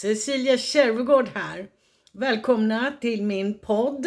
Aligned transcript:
Cecilia 0.00 0.58
Kärvegård 0.58 1.28
här. 1.34 1.68
Välkomna 2.12 2.92
till 3.00 3.22
min 3.22 3.58
podd. 3.58 4.06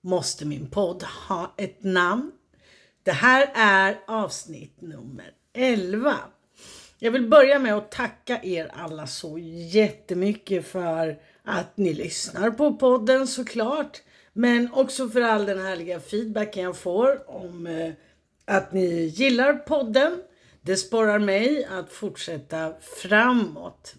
Måste 0.00 0.46
min 0.46 0.70
podd 0.70 1.02
ha 1.02 1.54
ett 1.56 1.82
namn? 1.82 2.32
Det 3.02 3.12
här 3.12 3.50
är 3.54 4.00
avsnitt 4.06 4.80
nummer 4.80 5.32
11. 5.52 6.16
Jag 6.98 7.10
vill 7.10 7.28
börja 7.28 7.58
med 7.58 7.74
att 7.74 7.90
tacka 7.90 8.40
er 8.42 8.70
alla 8.74 9.06
så 9.06 9.38
jättemycket 9.72 10.66
för 10.66 11.18
att 11.44 11.76
ni 11.76 11.94
lyssnar 11.94 12.50
på 12.50 12.76
podden 12.76 13.26
såklart. 13.26 14.02
Men 14.32 14.72
också 14.72 15.08
för 15.08 15.20
all 15.20 15.46
den 15.46 15.60
härliga 15.60 16.00
feedbacken 16.00 16.62
jag 16.62 16.76
får 16.76 17.30
om 17.30 17.66
eh, 17.66 17.92
att 18.44 18.72
ni 18.72 19.04
gillar 19.04 19.54
podden. 19.54 20.22
Det 20.60 20.76
sporrar 20.76 21.18
mig 21.18 21.64
att 21.64 21.92
fortsätta 21.92 22.72
framåt. 22.80 23.94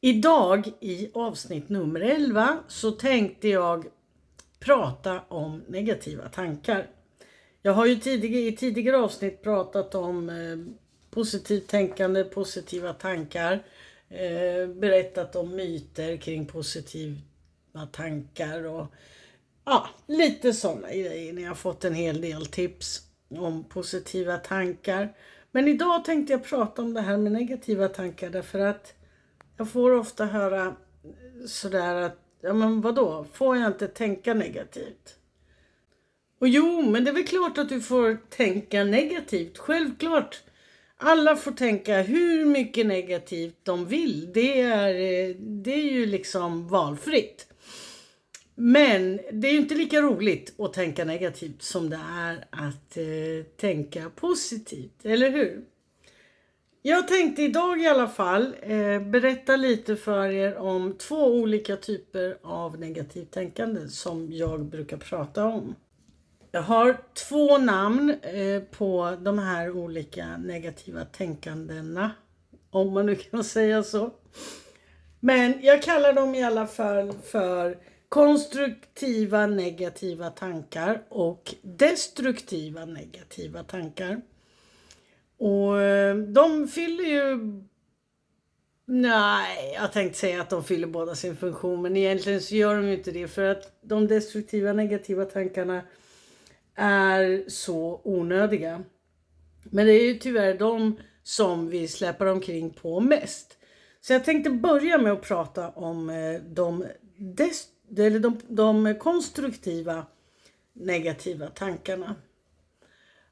Idag 0.00 0.72
i 0.80 1.10
avsnitt 1.14 1.68
nummer 1.68 2.00
11 2.00 2.58
så 2.68 2.90
tänkte 2.90 3.48
jag 3.48 3.84
prata 4.58 5.20
om 5.28 5.62
negativa 5.68 6.28
tankar. 6.28 6.86
Jag 7.62 7.72
har 7.72 7.86
ju 7.86 7.96
tidigare, 7.96 8.42
i 8.42 8.56
tidigare 8.56 8.96
avsnitt 8.96 9.42
pratat 9.42 9.94
om 9.94 10.30
eh, 10.30 10.74
positivt 11.10 11.68
tänkande, 11.68 12.24
positiva 12.24 12.92
tankar, 12.92 13.52
eh, 14.08 14.68
berättat 14.68 15.36
om 15.36 15.56
myter 15.56 16.16
kring 16.16 16.46
positiva 16.46 17.86
tankar 17.92 18.64
och 18.64 18.86
ja, 19.64 19.88
lite 20.06 20.52
sådana 20.52 20.88
grejer. 20.88 21.32
Ni 21.32 21.44
har 21.44 21.54
fått 21.54 21.84
en 21.84 21.94
hel 21.94 22.20
del 22.20 22.46
tips 22.46 23.02
om 23.28 23.64
positiva 23.64 24.36
tankar. 24.36 25.16
Men 25.50 25.68
idag 25.68 26.04
tänkte 26.04 26.32
jag 26.32 26.44
prata 26.44 26.82
om 26.82 26.94
det 26.94 27.00
här 27.00 27.16
med 27.16 27.32
negativa 27.32 27.88
tankar 27.88 28.30
därför 28.30 28.58
att 28.58 28.94
jag 29.58 29.70
får 29.70 29.90
ofta 29.90 30.26
höra 30.26 30.76
sådär 31.46 31.94
att, 31.94 32.18
ja 32.40 32.52
men 32.52 32.80
vadå, 32.80 33.26
får 33.32 33.56
jag 33.56 33.66
inte 33.66 33.88
tänka 33.88 34.34
negativt? 34.34 35.16
Och 36.38 36.48
jo, 36.48 36.82
men 36.82 37.04
det 37.04 37.10
är 37.10 37.14
väl 37.14 37.26
klart 37.26 37.58
att 37.58 37.68
du 37.68 37.80
får 37.80 38.18
tänka 38.28 38.84
negativt, 38.84 39.58
självklart. 39.58 40.42
Alla 40.96 41.36
får 41.36 41.52
tänka 41.52 42.02
hur 42.02 42.44
mycket 42.44 42.86
negativt 42.86 43.56
de 43.62 43.86
vill. 43.86 44.32
Det 44.32 44.60
är, 44.60 44.94
det 45.38 45.72
är 45.72 45.92
ju 45.92 46.06
liksom 46.06 46.68
valfritt. 46.68 47.46
Men 48.54 49.20
det 49.32 49.48
är 49.48 49.52
ju 49.52 49.58
inte 49.58 49.74
lika 49.74 50.00
roligt 50.00 50.60
att 50.60 50.72
tänka 50.72 51.04
negativt 51.04 51.62
som 51.62 51.90
det 51.90 52.00
är 52.10 52.44
att 52.50 52.96
eh, 52.96 53.46
tänka 53.56 54.10
positivt, 54.10 55.04
eller 55.04 55.30
hur? 55.30 55.64
Jag 56.82 57.08
tänkte 57.08 57.42
idag 57.42 57.80
i 57.82 57.86
alla 57.86 58.08
fall 58.08 58.54
eh, 58.62 59.00
berätta 59.02 59.56
lite 59.56 59.96
för 59.96 60.28
er 60.28 60.56
om 60.56 60.94
två 60.98 61.26
olika 61.26 61.76
typer 61.76 62.38
av 62.42 62.78
negativt 62.78 63.30
tänkande 63.30 63.88
som 63.88 64.32
jag 64.32 64.64
brukar 64.64 64.96
prata 64.96 65.44
om. 65.44 65.74
Jag 66.50 66.62
har 66.62 67.00
två 67.28 67.58
namn 67.58 68.10
eh, 68.10 68.62
på 68.62 69.16
de 69.20 69.38
här 69.38 69.70
olika 69.70 70.36
negativa 70.36 71.04
tänkandena, 71.04 72.10
om 72.70 72.92
man 72.92 73.06
nu 73.06 73.14
kan 73.14 73.44
säga 73.54 73.82
så. 73.82 74.10
Men 75.20 75.54
jag 75.62 75.82
kallar 75.82 76.12
dem 76.12 76.34
i 76.34 76.42
alla 76.42 76.66
fall 76.66 77.12
för 77.12 77.78
konstruktiva 78.08 79.46
negativa 79.46 80.30
tankar 80.30 81.02
och 81.08 81.54
destruktiva 81.62 82.84
negativa 82.84 83.62
tankar. 83.62 84.20
Och 85.38 85.80
eh, 85.80 86.16
de 86.16 86.68
fyller 86.68 87.04
ju... 87.04 87.38
Nej, 88.86 89.72
jag 89.74 89.92
tänkte 89.92 90.18
säga 90.18 90.40
att 90.40 90.50
de 90.50 90.64
fyller 90.64 90.86
båda 90.86 91.14
sin 91.14 91.36
funktion, 91.36 91.82
men 91.82 91.96
egentligen 91.96 92.40
så 92.40 92.54
gör 92.54 92.76
de 92.76 92.86
ju 92.88 92.94
inte 92.94 93.10
det 93.10 93.28
för 93.28 93.42
att 93.42 93.78
de 93.82 94.06
destruktiva 94.06 94.72
negativa 94.72 95.24
tankarna 95.24 95.82
är 96.74 97.44
så 97.48 98.00
onödiga. 98.04 98.82
Men 99.64 99.86
det 99.86 99.92
är 99.92 100.04
ju 100.04 100.14
tyvärr 100.18 100.58
de 100.58 100.96
som 101.22 101.68
vi 101.68 101.88
släpar 101.88 102.26
omkring 102.26 102.70
på 102.70 103.00
mest. 103.00 103.58
Så 104.00 104.12
jag 104.12 104.24
tänkte 104.24 104.50
börja 104.50 104.98
med 104.98 105.12
att 105.12 105.22
prata 105.22 105.70
om 105.70 106.10
eh, 106.10 106.40
de, 106.40 106.84
eller 107.96 108.18
de, 108.18 108.40
de 108.48 108.94
konstruktiva 108.94 110.06
negativa 110.72 111.46
tankarna. 111.46 112.14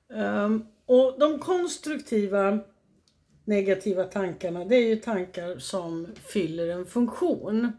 Um, 0.08 0.66
och 0.86 1.16
de 1.18 1.38
konstruktiva 1.38 2.58
negativa 3.44 4.04
tankarna, 4.04 4.64
det 4.64 4.76
är 4.76 4.88
ju 4.88 4.96
tankar 4.96 5.58
som 5.58 6.08
fyller 6.24 6.68
en 6.68 6.86
funktion. 6.86 7.72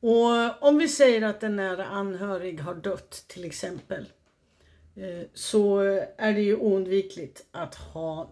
Och 0.00 0.62
om 0.68 0.78
vi 0.78 0.88
säger 0.88 1.22
att 1.22 1.42
en 1.42 1.56
nära 1.56 1.86
anhörig 1.86 2.60
har 2.60 2.74
dött 2.74 3.24
till 3.28 3.44
exempel 3.44 4.06
eh, 4.96 5.26
så 5.34 5.78
är 6.16 6.32
det 6.32 6.40
ju 6.40 6.56
oundvikligt 6.56 7.46
att 7.50 7.74
ha 7.74 8.30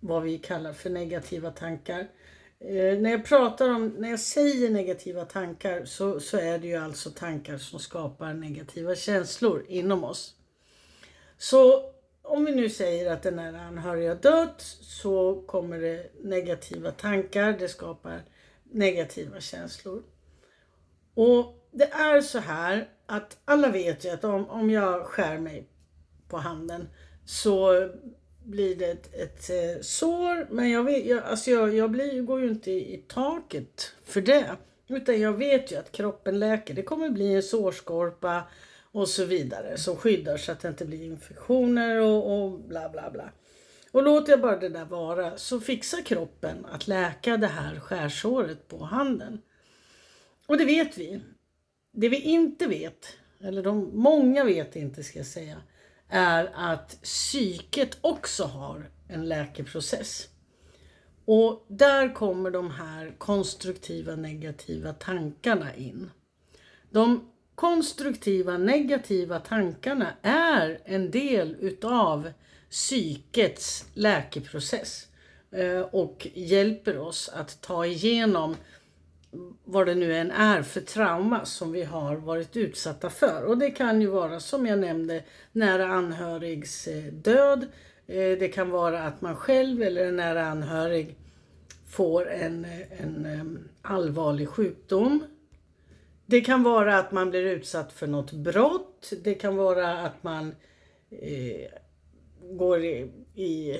vad 0.00 0.22
vi 0.22 0.38
kallar 0.38 0.72
för 0.72 0.90
negativa 0.90 1.50
tankar. 1.50 2.08
Eh, 2.60 2.98
när 2.98 3.10
jag 3.10 3.24
pratar 3.24 3.68
om, 3.68 3.88
när 3.88 4.10
jag 4.10 4.20
säger 4.20 4.70
negativa 4.70 5.24
tankar 5.24 5.84
så, 5.84 6.20
så 6.20 6.36
är 6.36 6.58
det 6.58 6.66
ju 6.66 6.76
alltså 6.76 7.10
tankar 7.10 7.58
som 7.58 7.78
skapar 7.78 8.34
negativa 8.34 8.94
känslor 8.94 9.64
inom 9.68 10.04
oss. 10.04 10.34
Så 11.38 11.91
om 12.22 12.44
vi 12.44 12.54
nu 12.54 12.68
säger 12.68 13.12
att 13.12 13.22
den 13.22 13.38
här 13.38 13.52
anhöriga 13.52 14.08
har 14.08 14.16
dött 14.16 14.60
så 14.80 15.42
kommer 15.46 15.78
det 15.78 16.10
negativa 16.20 16.90
tankar, 16.90 17.56
det 17.58 17.68
skapar 17.68 18.22
negativa 18.70 19.40
känslor. 19.40 20.02
Och 21.14 21.68
det 21.70 21.92
är 21.92 22.20
så 22.20 22.38
här 22.38 22.88
att 23.06 23.38
alla 23.44 23.68
vet 23.68 24.04
ju 24.04 24.08
att 24.08 24.24
om, 24.24 24.48
om 24.48 24.70
jag 24.70 25.06
skär 25.06 25.38
mig 25.38 25.68
på 26.28 26.36
handen 26.36 26.88
så 27.24 27.88
blir 28.44 28.76
det 28.76 28.90
ett, 28.90 29.14
ett, 29.14 29.50
eh, 29.50 29.82
sår. 29.82 30.46
Men 30.50 30.70
jag, 30.70 30.84
vet, 30.84 31.06
jag, 31.06 31.24
alltså 31.24 31.50
jag, 31.50 31.74
jag 31.74 31.90
blir, 31.90 32.22
går 32.22 32.40
ju 32.40 32.48
inte 32.48 32.70
i, 32.70 32.94
i 32.94 32.96
taket 33.08 33.92
för 34.04 34.20
det. 34.20 34.56
Utan 34.88 35.20
jag 35.20 35.32
vet 35.32 35.72
ju 35.72 35.76
att 35.76 35.92
kroppen 35.92 36.38
läker. 36.38 36.74
Det 36.74 36.82
kommer 36.82 37.10
bli 37.10 37.34
en 37.34 37.42
sårskorpa 37.42 38.42
och 38.92 39.08
så 39.08 39.24
vidare 39.24 39.76
som 39.76 39.96
skyddar 39.96 40.36
så 40.36 40.52
att 40.52 40.60
det 40.60 40.68
inte 40.68 40.84
blir 40.84 41.02
infektioner 41.02 42.00
och, 42.00 42.42
och 42.42 42.60
bla 42.60 42.88
bla 42.88 43.10
bla. 43.10 43.32
Och 43.92 44.02
låter 44.02 44.32
jag 44.32 44.40
bara 44.40 44.56
det 44.56 44.68
där 44.68 44.84
vara 44.84 45.38
så 45.38 45.60
fixar 45.60 46.02
kroppen 46.02 46.66
att 46.66 46.88
läka 46.88 47.36
det 47.36 47.46
här 47.46 47.80
skärsåret 47.80 48.68
på 48.68 48.84
handen. 48.84 49.42
Och 50.46 50.58
det 50.58 50.64
vet 50.64 50.98
vi. 50.98 51.20
Det 51.92 52.08
vi 52.08 52.20
inte 52.20 52.66
vet, 52.66 53.06
eller 53.40 53.62
de 53.62 53.90
många 53.92 54.44
vet 54.44 54.76
inte 54.76 55.02
ska 55.02 55.18
jag 55.18 55.26
säga, 55.26 55.56
är 56.08 56.50
att 56.54 57.02
psyket 57.02 57.98
också 58.00 58.44
har 58.44 58.90
en 59.08 59.28
läkeprocess. 59.28 60.28
Och 61.24 61.66
där 61.68 62.14
kommer 62.14 62.50
de 62.50 62.70
här 62.70 63.14
konstruktiva 63.18 64.16
negativa 64.16 64.92
tankarna 64.92 65.76
in. 65.76 66.10
De 66.90 67.31
konstruktiva 67.54 68.58
negativa 68.58 69.38
tankarna 69.38 70.08
är 70.22 70.78
en 70.84 71.10
del 71.10 71.56
utav 71.60 72.32
psykets 72.70 73.86
läkeprocess 73.94 75.08
eh, 75.50 75.80
och 75.80 76.28
hjälper 76.34 76.98
oss 76.98 77.28
att 77.28 77.60
ta 77.60 77.86
igenom 77.86 78.56
vad 79.64 79.86
det 79.86 79.94
nu 79.94 80.16
än 80.16 80.30
är 80.30 80.62
för 80.62 80.80
trauma 80.80 81.44
som 81.44 81.72
vi 81.72 81.82
har 81.82 82.16
varit 82.16 82.56
utsatta 82.56 83.10
för. 83.10 83.44
Och 83.44 83.58
det 83.58 83.70
kan 83.70 84.00
ju 84.00 84.06
vara 84.06 84.40
som 84.40 84.66
jag 84.66 84.78
nämnde 84.78 85.22
nära 85.52 85.86
anhörigs 85.86 86.86
eh, 86.86 87.04
död. 87.04 87.66
Eh, 88.06 88.38
det 88.38 88.52
kan 88.54 88.70
vara 88.70 89.02
att 89.02 89.20
man 89.20 89.36
själv 89.36 89.82
eller 89.82 90.06
en 90.06 90.16
nära 90.16 90.46
anhörig 90.46 91.16
får 91.88 92.30
en, 92.30 92.66
en 92.98 93.58
allvarlig 93.82 94.48
sjukdom 94.48 95.24
det 96.26 96.40
kan 96.40 96.62
vara 96.62 96.98
att 96.98 97.12
man 97.12 97.30
blir 97.30 97.42
utsatt 97.42 97.92
för 97.92 98.06
något 98.06 98.32
brott. 98.32 99.12
Det 99.24 99.34
kan 99.34 99.56
vara 99.56 99.98
att 99.98 100.22
man 100.22 100.54
eh, 101.10 101.68
går 102.40 102.84
i, 102.84 103.10
i 103.34 103.78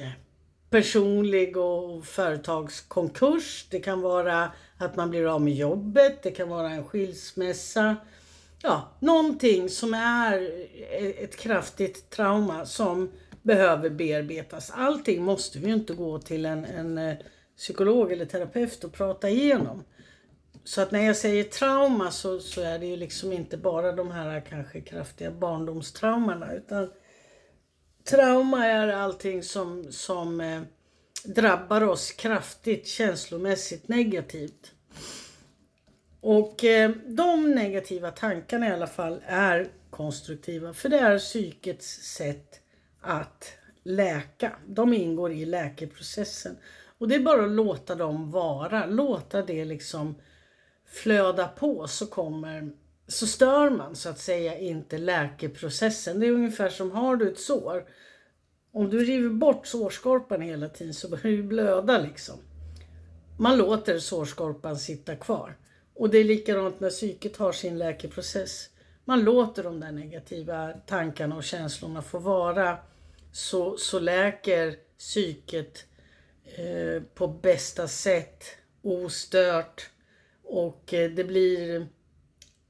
personlig 0.70 1.56
och 1.56 2.04
företagskonkurs. 2.04 3.66
Det 3.70 3.80
kan 3.80 4.00
vara 4.00 4.52
att 4.78 4.96
man 4.96 5.10
blir 5.10 5.34
av 5.34 5.40
med 5.40 5.54
jobbet. 5.54 6.22
Det 6.22 6.30
kan 6.30 6.48
vara 6.48 6.70
en 6.70 6.84
skilsmässa. 6.84 7.96
Ja, 8.62 8.88
någonting 9.00 9.68
som 9.68 9.94
är 9.94 10.50
ett 11.24 11.36
kraftigt 11.36 12.10
trauma 12.10 12.66
som 12.66 13.10
behöver 13.42 13.90
bearbetas. 13.90 14.72
Allting 14.74 15.22
måste 15.22 15.58
vi 15.58 15.66
ju 15.66 15.74
inte 15.74 15.94
gå 15.94 16.18
till 16.18 16.46
en, 16.46 16.64
en 16.64 16.98
eh, 16.98 17.16
psykolog 17.56 18.12
eller 18.12 18.24
terapeut 18.24 18.84
och 18.84 18.92
prata 18.92 19.28
igenom. 19.28 19.84
Så 20.64 20.80
att 20.80 20.90
när 20.90 21.06
jag 21.06 21.16
säger 21.16 21.44
trauma 21.44 22.10
så, 22.10 22.40
så 22.40 22.60
är 22.60 22.78
det 22.78 22.86
ju 22.86 22.96
liksom 22.96 23.32
inte 23.32 23.56
bara 23.56 23.92
de 23.92 24.10
här 24.10 24.40
kanske 24.40 24.80
kraftiga 24.80 25.30
barndomstraumorna 25.30 26.54
utan 26.54 26.90
trauma 28.04 28.66
är 28.66 28.88
allting 28.88 29.42
som, 29.42 29.92
som 29.92 30.40
eh, 30.40 30.62
drabbar 31.24 31.82
oss 31.82 32.12
kraftigt 32.12 32.86
känslomässigt 32.86 33.88
negativt. 33.88 34.72
Och 36.20 36.64
eh, 36.64 36.90
de 37.06 37.50
negativa 37.50 38.10
tankarna 38.10 38.68
i 38.68 38.72
alla 38.72 38.86
fall 38.86 39.22
är 39.26 39.68
konstruktiva 39.90 40.74
för 40.74 40.88
det 40.88 40.98
är 40.98 41.18
psykets 41.18 41.86
sätt 41.86 42.60
att 43.00 43.52
läka. 43.82 44.52
De 44.66 44.94
ingår 44.94 45.32
i 45.32 45.44
läkeprocessen. 45.44 46.56
Och 46.98 47.08
det 47.08 47.14
är 47.14 47.20
bara 47.20 47.44
att 47.44 47.50
låta 47.50 47.94
dem 47.94 48.30
vara, 48.30 48.86
låta 48.86 49.42
det 49.42 49.64
liksom 49.64 50.14
flöda 50.92 51.48
på 51.48 51.86
så 51.86 52.06
kommer 52.06 52.70
så 53.08 53.26
stör 53.26 53.70
man 53.70 53.96
så 53.96 54.08
att 54.08 54.18
säga 54.18 54.58
inte 54.58 54.98
läkeprocessen. 54.98 56.20
Det 56.20 56.26
är 56.26 56.30
ungefär 56.30 56.68
som 56.68 56.90
har 56.90 57.16
du 57.16 57.32
ett 57.32 57.40
sår. 57.40 57.84
Om 58.72 58.90
du 58.90 59.04
river 59.04 59.30
bort 59.30 59.66
sårskorpan 59.66 60.40
hela 60.40 60.68
tiden 60.68 60.94
så 60.94 61.08
börjar 61.08 61.36
det 61.36 61.42
blöda 61.42 61.98
liksom. 61.98 62.36
Man 63.38 63.58
låter 63.58 63.98
sårskorpan 63.98 64.76
sitta 64.76 65.16
kvar. 65.16 65.56
Och 65.94 66.10
det 66.10 66.18
är 66.18 66.24
likadant 66.24 66.80
när 66.80 66.90
psyket 66.90 67.36
har 67.36 67.52
sin 67.52 67.78
läkeprocess. 67.78 68.68
Man 69.04 69.24
låter 69.24 69.62
de 69.62 69.80
där 69.80 69.92
negativa 69.92 70.72
tankarna 70.86 71.36
och 71.36 71.44
känslorna 71.44 72.02
få 72.02 72.18
vara. 72.18 72.78
Så, 73.32 73.76
så 73.76 73.98
läker 73.98 74.76
psyket 74.98 75.84
eh, 76.44 77.02
på 77.14 77.28
bästa 77.28 77.88
sätt, 77.88 78.44
ostört. 78.82 79.90
Och 80.52 80.94
eh, 80.94 81.10
det 81.10 81.24
blir 81.24 81.86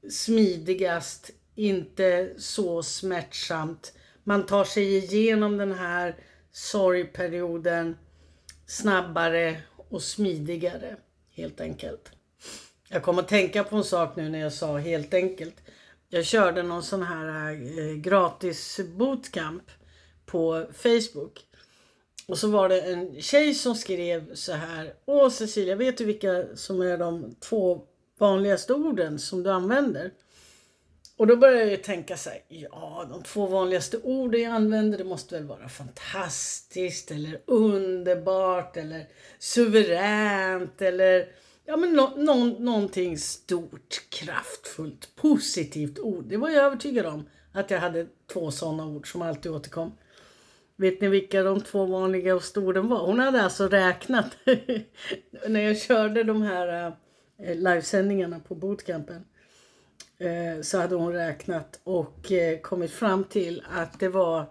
smidigast, 0.09 1.29
inte 1.55 2.33
så 2.37 2.83
smärtsamt. 2.83 3.93
Man 4.23 4.45
tar 4.45 4.63
sig 4.63 4.97
igenom 4.97 5.57
den 5.57 5.71
här 5.71 6.15
sorgperioden 6.51 7.97
snabbare 8.65 9.61
och 9.89 10.03
smidigare 10.03 10.97
helt 11.31 11.61
enkelt. 11.61 12.11
Jag 12.89 13.03
kom 13.03 13.19
att 13.19 13.27
tänka 13.27 13.63
på 13.63 13.75
en 13.75 13.83
sak 13.83 14.15
nu 14.15 14.29
när 14.29 14.39
jag 14.39 14.53
sa 14.53 14.77
helt 14.77 15.13
enkelt. 15.13 15.55
Jag 16.09 16.25
körde 16.25 16.63
någon 16.63 16.83
sån 16.83 17.03
här 17.03 17.51
eh, 17.79 17.95
gratis 17.95 18.79
bootcamp 18.95 19.71
på 20.25 20.67
Facebook. 20.73 21.39
Och 22.27 22.37
så 22.37 22.47
var 22.47 22.69
det 22.69 22.81
en 22.81 23.21
tjej 23.21 23.53
som 23.53 23.75
skrev 23.75 24.35
så 24.35 24.51
här. 24.51 24.93
Åh 25.05 25.29
Cecilia, 25.29 25.75
vet 25.75 25.97
du 25.97 26.05
vilka 26.05 26.45
som 26.55 26.81
är 26.81 26.97
de 26.97 27.35
två 27.39 27.81
vanligaste 28.17 28.73
orden 28.73 29.19
som 29.19 29.43
du 29.43 29.51
använder? 29.51 30.11
Och 31.17 31.27
då 31.27 31.35
började 31.35 31.71
jag 31.71 31.83
tänka 31.83 32.17
så 32.17 32.29
här, 32.29 32.39
ja 32.47 33.07
de 33.09 33.23
två 33.23 33.45
vanligaste 33.45 33.97
orden 34.03 34.41
jag 34.41 34.53
använder 34.53 34.97
det 34.97 35.03
måste 35.03 35.35
väl 35.35 35.47
vara 35.47 35.69
fantastiskt 35.69 37.11
eller 37.11 37.41
underbart 37.45 38.77
eller 38.77 39.07
suveränt 39.39 40.81
eller 40.81 41.27
ja 41.65 41.77
men 41.77 41.93
no, 41.93 42.13
no, 42.15 42.59
någonting 42.59 43.17
stort, 43.17 44.01
kraftfullt, 44.09 45.15
positivt 45.15 45.99
ord. 45.99 46.25
Det 46.25 46.37
var 46.37 46.49
jag 46.49 46.65
övertygad 46.65 47.05
om 47.05 47.29
att 47.51 47.71
jag 47.71 47.79
hade 47.79 48.07
två 48.33 48.51
sådana 48.51 48.85
ord 48.85 49.11
som 49.11 49.21
alltid 49.21 49.51
återkom. 49.51 49.91
Vet 50.75 51.01
ni 51.01 51.07
vilka 51.07 51.43
de 51.43 51.61
två 51.61 51.85
vanligaste 51.85 52.59
orden 52.59 52.87
var? 52.87 53.05
Hon 53.05 53.19
hade 53.19 53.41
alltså 53.41 53.67
räknat 53.67 54.37
när 55.47 55.59
jag 55.59 55.81
körde 55.81 56.23
de 56.23 56.41
här 56.41 56.93
äh, 57.39 57.55
livesändningarna 57.55 58.39
på 58.39 58.55
bootcampen. 58.55 59.25
Äh, 60.17 60.61
så 60.61 60.77
hade 60.77 60.95
hon 60.95 61.13
räknat 61.13 61.79
och 61.83 62.31
äh, 62.31 62.59
kommit 62.59 62.91
fram 62.91 63.23
till 63.23 63.63
att 63.69 63.99
det 63.99 64.09
var 64.09 64.45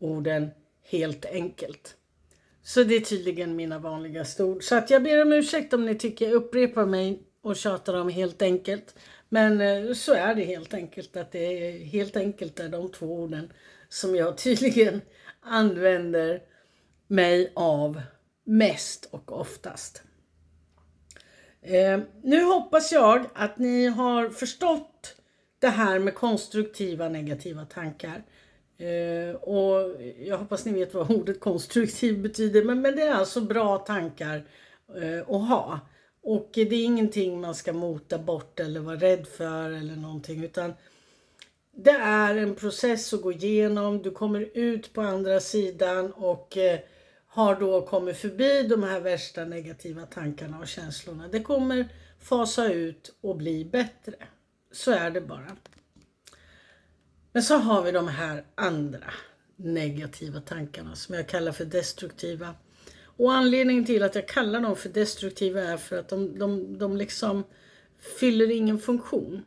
orden 0.00 0.50
helt 0.90 1.24
enkelt. 1.24 1.94
Så 2.62 2.82
det 2.82 2.96
är 2.96 3.00
tydligen 3.00 3.56
mina 3.56 3.78
vanligaste 3.78 4.44
ord. 4.44 4.62
Så 4.62 4.74
att 4.74 4.90
jag 4.90 5.02
ber 5.02 5.22
om 5.22 5.32
ursäkt 5.32 5.72
om 5.72 5.86
ni 5.86 5.94
tycker 5.94 6.24
jag 6.24 6.34
upprepar 6.34 6.86
mig 6.86 7.22
och 7.42 7.56
tjatar 7.56 7.94
om 7.94 8.08
helt 8.08 8.42
enkelt. 8.42 8.94
Men 9.28 9.94
så 9.94 10.14
är 10.14 10.34
det 10.34 10.44
helt 10.44 10.74
enkelt 10.74 11.16
att 11.16 11.32
det 11.32 11.38
är 11.38 11.78
helt 11.84 12.16
enkelt 12.16 12.60
är 12.60 12.68
de 12.68 12.92
två 12.92 13.06
orden 13.06 13.52
som 13.88 14.14
jag 14.14 14.38
tydligen 14.38 15.00
använder 15.48 16.42
mig 17.06 17.52
av 17.56 18.02
mest 18.44 19.08
och 19.10 19.40
oftast. 19.40 20.02
Eh, 21.62 22.00
nu 22.22 22.44
hoppas 22.44 22.92
jag 22.92 23.26
att 23.34 23.58
ni 23.58 23.86
har 23.86 24.28
förstått 24.28 25.14
det 25.58 25.68
här 25.68 25.98
med 25.98 26.14
konstruktiva 26.14 27.08
negativa 27.08 27.64
tankar. 27.64 28.22
Eh, 28.78 29.34
och 29.34 29.96
jag 30.18 30.38
hoppas 30.38 30.64
ni 30.64 30.72
vet 30.72 30.94
vad 30.94 31.10
ordet 31.16 31.40
konstruktiv 31.40 32.22
betyder. 32.22 32.64
Men, 32.64 32.80
men 32.80 32.96
det 32.96 33.02
är 33.02 33.14
alltså 33.14 33.40
bra 33.40 33.78
tankar 33.78 34.44
eh, 35.02 35.20
att 35.20 35.48
ha. 35.48 35.80
Och 36.22 36.50
det 36.52 36.60
är 36.60 36.84
ingenting 36.84 37.40
man 37.40 37.54
ska 37.54 37.72
mota 37.72 38.18
bort 38.18 38.60
eller 38.60 38.80
vara 38.80 38.96
rädd 38.96 39.26
för 39.26 39.70
eller 39.70 39.96
någonting. 39.96 40.44
Utan 40.44 40.74
det 41.80 41.90
är 41.90 42.36
en 42.36 42.54
process 42.54 43.14
att 43.14 43.22
gå 43.22 43.32
igenom. 43.32 44.02
Du 44.02 44.10
kommer 44.10 44.50
ut 44.54 44.92
på 44.92 45.00
andra 45.00 45.40
sidan 45.40 46.12
och 46.12 46.56
eh, 46.56 46.80
har 47.26 47.60
då 47.60 47.86
kommit 47.86 48.16
förbi 48.16 48.62
de 48.62 48.82
här 48.82 49.00
värsta 49.00 49.44
negativa 49.44 50.06
tankarna 50.06 50.58
och 50.58 50.68
känslorna. 50.68 51.28
Det 51.28 51.40
kommer 51.40 51.88
fasa 52.20 52.72
ut 52.72 53.16
och 53.20 53.36
bli 53.36 53.64
bättre. 53.64 54.14
Så 54.72 54.90
är 54.90 55.10
det 55.10 55.20
bara. 55.20 55.56
Men 57.32 57.42
så 57.42 57.56
har 57.56 57.82
vi 57.82 57.92
de 57.92 58.08
här 58.08 58.44
andra 58.54 59.14
negativa 59.56 60.40
tankarna 60.40 60.94
som 60.94 61.14
jag 61.14 61.28
kallar 61.28 61.52
för 61.52 61.64
destruktiva. 61.64 62.54
Och 63.02 63.32
anledningen 63.32 63.84
till 63.84 64.02
att 64.02 64.14
jag 64.14 64.28
kallar 64.28 64.60
dem 64.60 64.76
för 64.76 64.88
destruktiva 64.88 65.60
är 65.60 65.76
för 65.76 65.98
att 65.98 66.08
de, 66.08 66.38
de, 66.38 66.78
de 66.78 66.96
liksom 66.96 67.44
fyller 68.20 68.50
ingen 68.50 68.78
funktion 68.78 69.44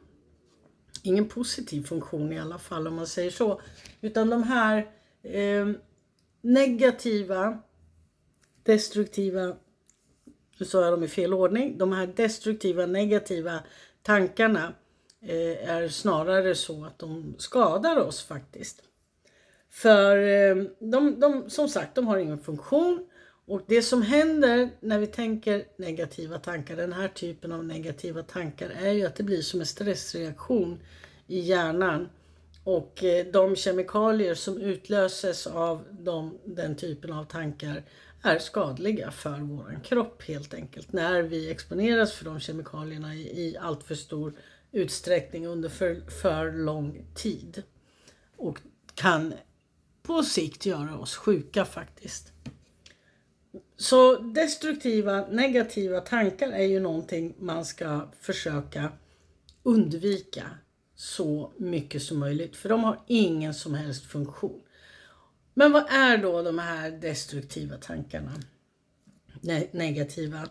ingen 1.03 1.27
positiv 1.27 1.83
funktion 1.83 2.33
i 2.33 2.39
alla 2.39 2.57
fall 2.57 2.87
om 2.87 2.95
man 2.95 3.07
säger 3.07 3.31
så. 3.31 3.61
Utan 4.01 4.29
de 4.29 4.43
här 4.43 4.77
eh, 5.23 5.67
negativa, 6.41 7.57
destruktiva, 8.63 9.55
nu 10.57 10.65
sa 10.65 10.83
jag 10.83 10.93
dem 10.93 11.03
i 11.03 11.07
fel 11.07 11.33
ordning, 11.33 11.77
de 11.77 11.91
här 11.91 12.07
destruktiva, 12.07 12.85
negativa 12.85 13.59
tankarna 14.01 14.73
eh, 15.21 15.69
är 15.69 15.87
snarare 15.87 16.55
så 16.55 16.85
att 16.85 16.99
de 16.99 17.35
skadar 17.37 17.97
oss 17.97 18.23
faktiskt. 18.23 18.81
För 19.69 20.17
eh, 20.17 20.55
de, 20.79 21.19
de, 21.19 21.49
som 21.49 21.69
sagt, 21.69 21.95
de 21.95 22.07
har 22.07 22.17
ingen 22.17 22.39
funktion. 22.39 23.07
Och 23.51 23.61
det 23.67 23.81
som 23.81 24.01
händer 24.01 24.69
när 24.79 24.99
vi 24.99 25.07
tänker 25.07 25.65
negativa 25.77 26.39
tankar, 26.39 26.75
den 26.75 26.93
här 26.93 27.07
typen 27.07 27.51
av 27.51 27.65
negativa 27.65 28.23
tankar, 28.23 28.69
är 28.69 28.91
ju 28.91 29.05
att 29.05 29.15
det 29.15 29.23
blir 29.23 29.41
som 29.41 29.59
en 29.59 29.65
stressreaktion 29.65 30.79
i 31.27 31.39
hjärnan. 31.39 32.09
Och 32.63 33.03
eh, 33.03 33.25
de 33.25 33.55
kemikalier 33.55 34.35
som 34.35 34.57
utlöses 34.57 35.47
av 35.47 35.83
de, 35.91 36.37
den 36.45 36.75
typen 36.75 37.13
av 37.13 37.23
tankar 37.23 37.83
är 38.21 38.39
skadliga 38.39 39.11
för 39.11 39.39
vår 39.39 39.79
kropp 39.83 40.23
helt 40.23 40.53
enkelt. 40.53 40.93
När 40.93 41.21
vi 41.21 41.51
exponeras 41.51 42.13
för 42.13 42.25
de 42.25 42.39
kemikalierna 42.39 43.15
i, 43.15 43.21
i 43.21 43.57
allt 43.57 43.83
för 43.83 43.95
stor 43.95 44.33
utsträckning 44.71 45.47
under 45.47 45.69
för, 45.69 46.09
för 46.21 46.51
lång 46.51 47.05
tid. 47.15 47.63
Och 48.37 48.59
kan 48.95 49.33
på 50.03 50.23
sikt 50.23 50.65
göra 50.65 50.97
oss 50.97 51.15
sjuka 51.15 51.65
faktiskt. 51.65 52.31
Så 53.81 54.17
destruktiva, 54.17 55.27
negativa 55.27 56.01
tankar 56.01 56.51
är 56.51 56.65
ju 56.65 56.79
någonting 56.79 57.35
man 57.39 57.65
ska 57.65 58.09
försöka 58.19 58.91
undvika 59.63 60.43
så 60.95 61.51
mycket 61.57 62.03
som 62.03 62.19
möjligt. 62.19 62.55
För 62.55 62.69
de 62.69 62.83
har 62.83 62.99
ingen 63.07 63.53
som 63.53 63.73
helst 63.73 64.05
funktion. 64.05 64.61
Men 65.53 65.71
vad 65.71 65.83
är 65.89 66.17
då 66.17 66.41
de 66.41 66.59
här 66.59 66.91
destruktiva 66.91 67.77
tankarna? 67.77 68.31
Ne 69.41 69.67
negativa 69.71 70.47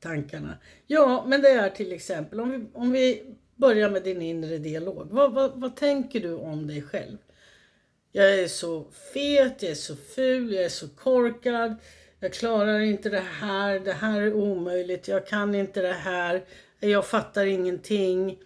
tankarna? 0.00 0.58
Ja, 0.86 1.24
men 1.26 1.42
det 1.42 1.50
är 1.50 1.70
till 1.70 1.92
exempel 1.92 2.40
om 2.40 2.50
vi, 2.50 2.66
om 2.74 2.92
vi 2.92 3.34
börjar 3.54 3.90
med 3.90 4.02
din 4.02 4.22
inre 4.22 4.58
dialog. 4.58 5.08
Vad, 5.10 5.34
vad, 5.34 5.60
vad 5.60 5.76
tänker 5.76 6.20
du 6.20 6.34
om 6.34 6.66
dig 6.66 6.82
själv? 6.82 7.18
Jag 8.12 8.40
är 8.40 8.48
så 8.48 8.84
fet, 9.12 9.62
jag 9.62 9.70
är 9.70 9.74
så 9.74 9.96
ful, 9.96 10.52
jag 10.52 10.64
är 10.64 10.68
så 10.68 10.88
korkad. 10.88 11.76
Jag 12.20 12.32
klarar 12.32 12.80
inte 12.80 13.08
det 13.08 13.24
här, 13.40 13.80
det 13.80 13.92
här 13.92 14.20
är 14.20 14.32
omöjligt, 14.32 15.08
jag 15.08 15.26
kan 15.26 15.54
inte 15.54 15.82
det 15.82 15.92
här, 15.92 16.44
jag 16.80 17.06
fattar 17.06 17.46
ingenting. 17.46 18.38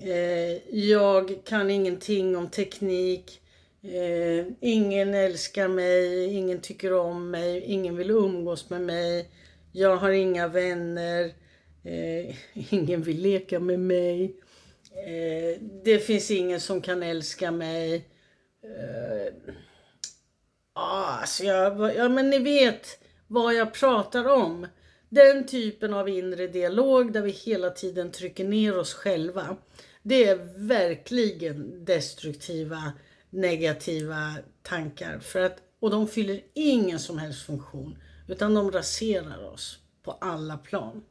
Eh, 0.00 0.74
jag 0.78 1.44
kan 1.44 1.70
ingenting 1.70 2.36
om 2.36 2.48
teknik. 2.48 3.40
Eh, 3.82 4.46
ingen 4.60 5.14
älskar 5.14 5.68
mig, 5.68 6.34
ingen 6.34 6.60
tycker 6.60 6.92
om 6.92 7.30
mig, 7.30 7.60
ingen 7.60 7.96
vill 7.96 8.10
umgås 8.10 8.70
med 8.70 8.80
mig. 8.80 9.28
Jag 9.72 9.96
har 9.96 10.10
inga 10.10 10.48
vänner. 10.48 11.32
Eh, 11.84 12.34
ingen 12.74 13.02
vill 13.02 13.22
leka 13.22 13.60
med 13.60 13.80
mig. 13.80 14.36
Eh, 15.06 15.62
det 15.84 15.98
finns 15.98 16.30
ingen 16.30 16.60
som 16.60 16.80
kan 16.80 17.02
älska 17.02 17.50
mig. 17.50 17.94
Eh, 18.64 19.34
ah, 20.72 21.18
alltså 21.20 21.44
jag, 21.44 21.96
ja, 21.96 22.08
men 22.08 22.30
ni 22.30 22.38
vet 22.38 22.98
vad 23.28 23.54
jag 23.54 23.72
pratar 23.74 24.28
om. 24.28 24.66
Den 25.08 25.46
typen 25.46 25.94
av 25.94 26.08
inre 26.08 26.46
dialog 26.46 27.12
där 27.12 27.22
vi 27.22 27.30
hela 27.30 27.70
tiden 27.70 28.12
trycker 28.12 28.44
ner 28.44 28.78
oss 28.78 28.94
själva. 28.94 29.56
Det 30.02 30.28
är 30.28 30.66
verkligen 30.68 31.84
destruktiva, 31.84 32.92
negativa 33.30 34.34
tankar. 34.62 35.18
För 35.18 35.40
att, 35.40 35.58
och 35.80 35.90
de 35.90 36.08
fyller 36.08 36.40
ingen 36.54 36.98
som 36.98 37.18
helst 37.18 37.46
funktion. 37.46 37.98
Utan 38.28 38.54
de 38.54 38.70
raserar 38.70 39.44
oss 39.44 39.78
på 40.04 40.12
alla 40.12 40.58
plan. 40.58 41.04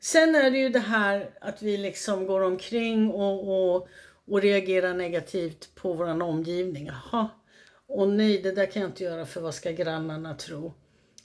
Sen 0.00 0.34
är 0.34 0.50
det 0.50 0.58
ju 0.58 0.68
det 0.68 0.78
här 0.78 1.30
att 1.40 1.62
vi 1.62 1.76
liksom 1.76 2.26
går 2.26 2.40
omkring 2.40 3.10
och, 3.10 3.74
och, 3.74 3.88
och 4.26 4.42
reagerar 4.42 4.94
negativt 4.94 5.74
på 5.74 5.92
vår 5.92 6.22
omgivning. 6.22 6.86
Jaha, 6.86 7.28
och 7.86 8.08
nej 8.08 8.42
det 8.42 8.52
där 8.52 8.66
kan 8.66 8.82
jag 8.82 8.88
inte 8.88 9.04
göra 9.04 9.26
för 9.26 9.40
vad 9.40 9.54
ska 9.54 9.70
grannarna 9.70 10.34
tro? 10.34 10.74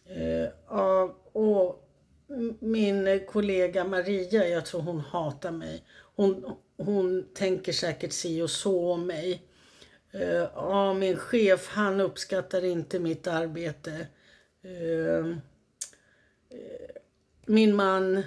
Eh, 0.06 0.50
av, 0.68 1.16
och 1.32 1.90
min 2.60 3.26
kollega 3.28 3.84
Maria, 3.86 4.48
jag 4.48 4.66
tror 4.66 4.82
hon 4.82 5.00
hatar 5.00 5.52
mig. 5.52 5.84
Hon, 6.16 6.46
hon 6.78 7.26
tänker 7.34 7.72
säkert 7.72 8.12
si 8.12 8.42
och 8.42 8.50
så 8.50 8.92
om 8.92 9.08
mig. 9.08 9.42
Eh, 10.12 10.48
ja, 10.56 10.94
min 10.94 11.18
chef 11.18 11.68
han 11.68 12.02
uppskattar 12.02 12.66
inte 12.66 13.00
mitt 13.00 13.28
arbete. 13.28 14.08
Eh, 14.64 15.36
min 17.46 17.76
man 17.76 18.24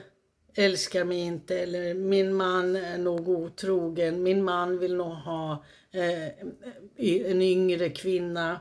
älskar 0.54 1.04
mig 1.04 1.18
inte 1.18 1.58
eller 1.58 1.94
min 1.94 2.34
man 2.34 2.76
är 2.76 2.98
nog 2.98 3.28
otrogen. 3.28 4.22
Min 4.22 4.44
man 4.44 4.78
vill 4.78 4.94
nog 4.94 5.12
ha 5.12 5.64
eh, 5.90 6.28
en 7.30 7.42
yngre 7.42 7.90
kvinna. 7.90 8.60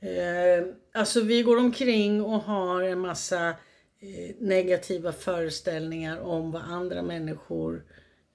Eh, 0.00 0.66
alltså 0.92 1.20
vi 1.20 1.42
går 1.42 1.56
omkring 1.56 2.22
och 2.22 2.40
har 2.40 2.82
en 2.82 2.98
massa 2.98 3.48
eh, 3.48 4.34
negativa 4.38 5.12
föreställningar 5.12 6.20
om 6.20 6.50
vad 6.50 6.62
andra 6.62 7.02
människor 7.02 7.84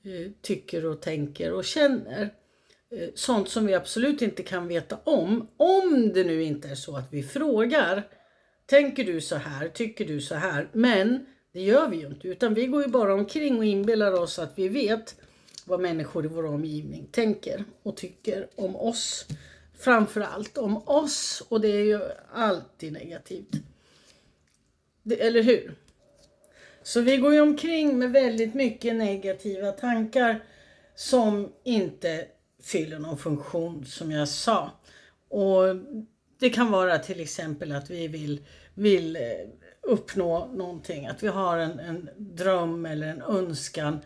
eh, 0.04 0.32
tycker 0.42 0.86
och 0.86 1.02
tänker 1.02 1.54
och 1.54 1.66
känner. 1.66 2.34
Eh, 2.92 3.10
sånt 3.16 3.50
som 3.50 3.66
vi 3.66 3.74
absolut 3.74 4.22
inte 4.22 4.44
kan 4.44 4.68
veta 4.68 4.98
om. 5.04 5.48
Om 5.58 6.14
det 6.14 6.24
nu 6.24 6.44
inte 6.44 6.68
är 6.68 6.76
så 6.76 6.98
att 6.98 7.14
vi 7.14 7.24
frågar. 7.24 8.08
Tänker 8.66 9.04
du 9.04 9.22
så 9.22 9.36
här? 9.36 9.70
Tycker 9.70 10.06
du 10.06 10.22
så 10.22 10.36
här? 10.36 10.70
Men 10.72 11.26
det 11.54 11.62
gör 11.62 11.90
vi 11.90 11.98
ju 11.98 12.08
inte, 12.08 12.28
utan 12.28 12.54
vi 12.54 12.68
går 12.68 12.82
ju 12.82 12.88
bara 12.88 13.14
omkring 13.14 13.58
och 13.58 13.66
inbillar 13.66 14.12
oss 14.12 14.40
att 14.40 14.54
vi 14.56 14.68
vet 14.68 15.16
vad 15.66 15.80
människor 15.80 16.26
i 16.26 16.28
vår 16.28 16.46
omgivning 16.46 17.08
tänker 17.12 17.64
och 17.84 17.98
tycker 17.98 18.48
om 18.56 18.76
oss. 18.76 19.28
Framför 19.78 20.22
allt 20.22 20.58
om 20.58 20.78
oss 20.88 21.44
och 21.50 21.62
det 21.62 21.68
är 21.68 21.84
ju 21.84 22.00
alltid 22.34 22.94
negativt. 22.94 23.52
Det, 25.04 25.22
eller 25.22 25.44
hur? 25.44 25.76
Så 26.84 27.02
vi 27.02 27.18
går 27.18 27.34
ju 27.34 27.42
omkring 27.42 28.00
med 28.00 28.12
väldigt 28.12 28.54
mycket 28.54 28.96
negativa 28.96 29.72
tankar 29.72 30.44
som 30.96 31.54
inte 31.64 32.28
fyller 32.64 33.00
någon 33.00 33.18
funktion 33.18 33.86
som 33.86 34.12
jag 34.12 34.28
sa. 34.28 34.72
Och 35.30 35.76
det 36.40 36.50
kan 36.50 36.72
vara 36.72 37.00
till 37.00 37.20
exempel 37.20 37.72
att 37.72 37.90
vi 37.90 38.08
vill, 38.08 38.46
vill 38.74 39.16
eh, 39.16 39.22
uppnå 39.82 40.46
någonting. 40.46 41.08
Att 41.08 41.24
vi 41.24 41.28
har 41.28 41.58
en, 41.58 41.80
en 41.80 42.10
dröm 42.18 42.86
eller 42.86 43.08
en 43.08 43.22
önskan. 43.22 44.00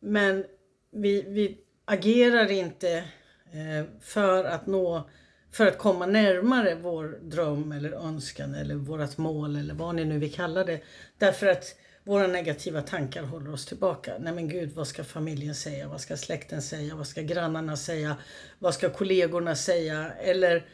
Men 0.00 0.44
vi, 0.90 1.22
vi 1.22 1.58
agerar 1.84 2.50
inte 2.50 3.04
Eh, 3.52 3.84
för 4.00 4.44
att 4.44 4.66
nå 4.66 5.08
för 5.50 5.66
att 5.66 5.78
komma 5.78 6.06
närmare 6.06 6.74
vår 6.74 7.18
dröm 7.22 7.72
eller 7.72 7.92
önskan 7.92 8.54
eller 8.54 8.74
vårt 8.74 9.18
mål 9.18 9.56
eller 9.56 9.74
vad 9.74 9.94
ni 9.94 10.04
nu 10.04 10.18
vill 10.18 10.34
kalla 10.34 10.64
det. 10.64 10.80
Därför 11.18 11.46
att 11.46 11.74
våra 12.04 12.26
negativa 12.26 12.82
tankar 12.82 13.22
håller 13.22 13.52
oss 13.52 13.66
tillbaka. 13.66 14.14
Nej 14.20 14.32
men 14.32 14.48
gud, 14.48 14.72
vad 14.72 14.86
ska 14.86 15.04
familjen 15.04 15.54
säga? 15.54 15.88
Vad 15.88 16.00
ska 16.00 16.16
släkten 16.16 16.62
säga? 16.62 16.94
Vad 16.94 17.06
ska 17.06 17.22
grannarna 17.22 17.76
säga? 17.76 18.16
Vad 18.58 18.74
ska 18.74 18.90
kollegorna 18.90 19.54
säga? 19.56 20.12
Eller 20.12 20.66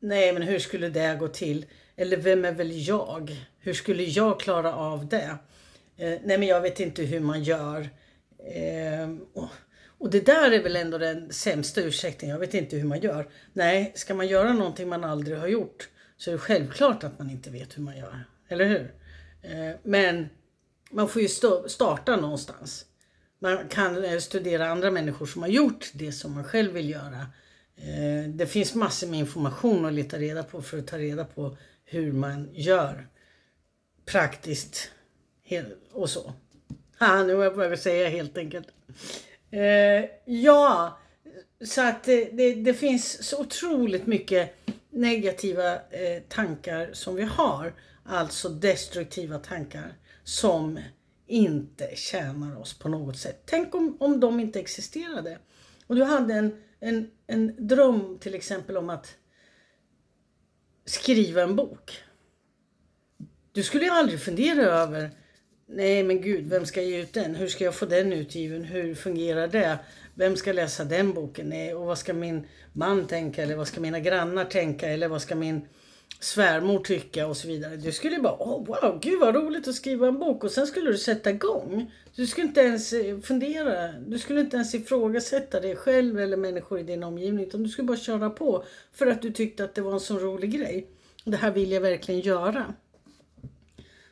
nej 0.00 0.32
men 0.32 0.42
hur 0.42 0.58
skulle 0.58 0.88
det 0.88 1.16
gå 1.20 1.28
till? 1.28 1.66
Eller 1.96 2.16
vem 2.16 2.44
är 2.44 2.52
väl 2.52 2.86
jag? 2.88 3.36
Hur 3.58 3.72
skulle 3.72 4.02
jag 4.02 4.40
klara 4.40 4.74
av 4.74 5.08
det? 5.08 5.38
Eh, 5.96 6.18
nej 6.24 6.38
men 6.38 6.42
jag 6.42 6.60
vet 6.60 6.80
inte 6.80 7.02
hur 7.02 7.20
man 7.20 7.42
gör. 7.42 7.88
Eh, 8.54 9.08
och, 9.98 10.10
det 10.10 10.26
där 10.26 10.50
är 10.50 10.62
väl 10.62 10.76
ändå 10.76 10.98
den 10.98 11.32
sämsta 11.32 11.80
ursäkten. 11.80 12.28
Jag 12.28 12.38
vet 12.38 12.54
inte 12.54 12.76
hur 12.76 12.84
man 12.84 13.00
gör. 13.00 13.28
Nej, 13.52 13.92
ska 13.94 14.14
man 14.14 14.28
göra 14.28 14.52
någonting 14.52 14.88
man 14.88 15.04
aldrig 15.04 15.38
har 15.38 15.48
gjort 15.48 15.88
så 16.16 16.30
är 16.30 16.32
det 16.32 16.38
självklart 16.38 17.04
att 17.04 17.18
man 17.18 17.30
inte 17.30 17.50
vet 17.50 17.78
hur 17.78 17.82
man 17.82 17.98
gör. 17.98 18.24
Eller 18.48 18.64
hur? 18.64 18.94
Eh, 19.42 19.76
men 19.82 20.28
man 20.90 21.08
får 21.08 21.22
ju 21.22 21.28
starta 21.68 22.16
någonstans. 22.16 22.86
Man 23.38 23.68
kan 23.68 24.04
eh, 24.04 24.18
studera 24.18 24.68
andra 24.68 24.90
människor 24.90 25.26
som 25.26 25.42
har 25.42 25.48
gjort 25.48 25.90
det 25.94 26.12
som 26.12 26.32
man 26.32 26.44
själv 26.44 26.72
vill 26.72 26.90
göra. 26.90 27.26
Eh, 27.76 28.28
det 28.28 28.46
finns 28.46 28.74
massor 28.74 29.06
med 29.06 29.18
information 29.18 29.84
att 29.84 29.92
leta 29.92 30.18
reda 30.18 30.42
på 30.42 30.62
för 30.62 30.78
att 30.78 30.86
ta 30.86 30.98
reda 30.98 31.24
på 31.24 31.56
hur 31.84 32.12
man 32.12 32.48
gör 32.52 33.08
praktiskt 34.04 34.90
och 35.92 36.10
så. 36.10 36.32
Ah, 36.98 37.22
nu 37.22 37.34
har 37.34 37.44
jag 37.44 37.56
börjat 37.56 37.80
säga 37.80 38.08
helt 38.08 38.38
enkelt. 38.38 38.66
Eh, 39.50 40.04
ja, 40.24 40.98
så 41.64 41.82
att 41.82 42.04
det, 42.04 42.54
det, 42.54 42.74
finns 42.74 43.28
så 43.28 43.40
otroligt 43.40 44.06
mycket 44.06 44.54
negativa 44.90 45.74
eh, 45.74 46.22
tankar 46.28 46.90
som 46.92 47.14
vi 47.14 47.22
har. 47.22 47.74
Alltså 48.04 48.48
destruktiva 48.48 49.38
tankar 49.38 49.94
som 50.24 50.78
inte 51.26 51.90
tjänar 51.96 52.60
oss 52.60 52.78
på 52.78 52.88
något 52.88 53.18
sätt. 53.18 53.42
Tänk 53.44 53.74
om, 53.74 53.96
om 54.00 54.20
de 54.20 54.40
inte 54.40 54.60
existerade. 54.60 55.38
Och 55.86 55.96
du 55.96 56.04
hade 56.04 56.34
en, 56.34 56.62
en, 56.80 57.10
en 57.26 57.66
dröm 57.68 58.18
till 58.18 58.34
exempel 58.34 58.76
om 58.76 58.90
att 58.90 59.16
skriva 60.84 61.42
en 61.42 61.56
bok. 61.56 62.02
Du 63.52 63.62
skulle 63.62 63.84
ju 63.84 63.90
aldrig 63.90 64.20
fundera 64.20 64.62
över 64.62 65.10
Nej 65.68 66.02
men 66.02 66.20
gud, 66.20 66.48
vem 66.48 66.66
ska 66.66 66.82
ge 66.82 67.00
ut 67.02 67.12
den? 67.12 67.34
Hur 67.34 67.48
ska 67.48 67.64
jag 67.64 67.74
få 67.74 67.86
den 67.86 68.12
utgiven? 68.12 68.64
Hur 68.64 68.94
fungerar 68.94 69.48
det? 69.48 69.78
Vem 70.14 70.36
ska 70.36 70.52
läsa 70.52 70.84
den 70.84 71.12
boken? 71.12 71.48
Nej, 71.48 71.74
och 71.74 71.86
vad 71.86 71.98
ska 71.98 72.14
min 72.14 72.46
man 72.72 73.06
tänka? 73.06 73.42
Eller 73.42 73.56
vad 73.56 73.68
ska 73.68 73.80
mina 73.80 74.00
grannar 74.00 74.44
tänka? 74.44 74.88
Eller 74.88 75.08
vad 75.08 75.22
ska 75.22 75.34
min 75.34 75.68
svärmor 76.20 76.78
tycka? 76.78 77.26
Och 77.26 77.36
så 77.36 77.48
vidare. 77.48 77.76
Du 77.76 77.92
skulle 77.92 78.18
bara, 78.18 78.36
oh, 78.38 78.66
wow, 78.66 78.98
gud 79.02 79.20
vad 79.20 79.34
roligt 79.34 79.68
att 79.68 79.74
skriva 79.74 80.08
en 80.08 80.18
bok. 80.18 80.44
Och 80.44 80.50
sen 80.50 80.66
skulle 80.66 80.90
du 80.90 80.98
sätta 80.98 81.30
igång. 81.30 81.92
Du 82.14 82.26
skulle 82.26 82.46
inte 82.46 82.60
ens 82.60 82.92
eh, 82.92 83.18
fundera. 83.18 83.92
Du 83.92 84.18
skulle 84.18 84.40
inte 84.40 84.56
ens 84.56 84.74
ifrågasätta 84.74 85.60
dig 85.60 85.76
själv 85.76 86.18
eller 86.20 86.36
människor 86.36 86.78
i 86.78 86.82
din 86.82 87.02
omgivning. 87.02 87.44
Utan 87.46 87.62
du 87.62 87.68
skulle 87.68 87.86
bara 87.86 87.96
köra 87.96 88.30
på. 88.30 88.64
För 88.92 89.06
att 89.06 89.22
du 89.22 89.32
tyckte 89.32 89.64
att 89.64 89.74
det 89.74 89.82
var 89.82 89.92
en 89.92 90.00
så 90.00 90.18
rolig 90.18 90.52
grej. 90.52 90.86
Det 91.24 91.36
här 91.36 91.50
vill 91.50 91.72
jag 91.72 91.80
verkligen 91.80 92.20
göra. 92.20 92.74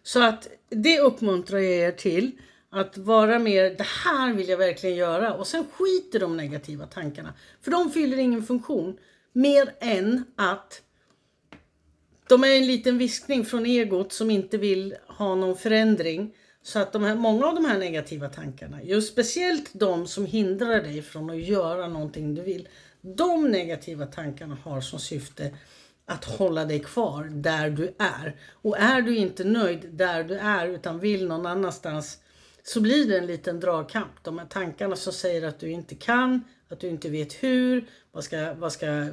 Så 0.02 0.22
att 0.22 0.48
det 0.74 1.00
uppmuntrar 1.00 1.58
jag 1.58 1.72
er 1.72 1.92
till. 1.92 2.30
Att 2.70 2.98
vara 2.98 3.38
mer, 3.38 3.74
det 3.78 3.86
här 4.04 4.32
vill 4.32 4.48
jag 4.48 4.58
verkligen 4.58 4.96
göra. 4.96 5.34
Och 5.34 5.46
sen 5.46 5.64
skiter 5.72 6.20
de 6.20 6.36
negativa 6.36 6.86
tankarna. 6.86 7.34
För 7.62 7.70
de 7.70 7.90
fyller 7.90 8.16
ingen 8.16 8.42
funktion. 8.42 8.98
Mer 9.32 9.74
än 9.80 10.24
att 10.36 10.82
de 12.28 12.44
är 12.44 12.56
en 12.56 12.66
liten 12.66 12.98
viskning 12.98 13.44
från 13.44 13.66
egot 13.66 14.12
som 14.12 14.30
inte 14.30 14.58
vill 14.58 14.94
ha 15.06 15.34
någon 15.34 15.56
förändring. 15.56 16.34
Så 16.62 16.78
att 16.78 16.92
de 16.92 17.02
här, 17.04 17.14
många 17.14 17.46
av 17.46 17.54
de 17.54 17.64
här 17.64 17.78
negativa 17.78 18.28
tankarna, 18.28 18.82
just 18.82 19.12
speciellt 19.12 19.70
de 19.72 20.06
som 20.06 20.26
hindrar 20.26 20.82
dig 20.82 21.02
från 21.02 21.30
att 21.30 21.42
göra 21.42 21.88
någonting 21.88 22.34
du 22.34 22.42
vill. 22.42 22.68
De 23.00 23.50
negativa 23.50 24.06
tankarna 24.06 24.58
har 24.64 24.80
som 24.80 24.98
syfte 24.98 25.54
att 26.06 26.24
hålla 26.24 26.64
dig 26.64 26.80
kvar 26.80 27.24
där 27.24 27.70
du 27.70 27.94
är. 27.98 28.36
Och 28.52 28.78
är 28.78 29.02
du 29.02 29.16
inte 29.16 29.44
nöjd 29.44 29.88
där 29.92 30.24
du 30.24 30.34
är 30.34 30.66
utan 30.66 31.00
vill 31.00 31.28
någon 31.28 31.46
annanstans 31.46 32.18
så 32.62 32.80
blir 32.80 33.08
det 33.08 33.18
en 33.18 33.26
liten 33.26 33.60
dragkamp. 33.60 34.12
De 34.22 34.38
här 34.38 34.46
tankarna 34.46 34.96
som 34.96 35.12
säger 35.12 35.48
att 35.48 35.58
du 35.58 35.70
inte 35.70 35.94
kan, 35.94 36.44
att 36.68 36.80
du 36.80 36.88
inte 36.88 37.08
vet 37.08 37.32
hur, 37.32 37.88
vad 38.12 38.24
ska, 38.24 38.54
vad 38.54 38.72
ska 38.72 39.06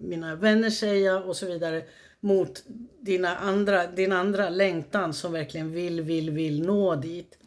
mina 0.00 0.34
vänner 0.34 0.70
säga 0.70 1.18
och 1.18 1.36
så 1.36 1.46
vidare 1.46 1.82
mot 2.20 2.62
dina 3.00 3.36
andra, 3.36 3.86
din 3.86 4.12
andra 4.12 4.48
längtan 4.48 5.14
som 5.14 5.32
verkligen 5.32 5.72
vill, 5.72 6.00
vill, 6.00 6.30
vill 6.30 6.66
nå 6.66 6.94
dit. 6.94 7.38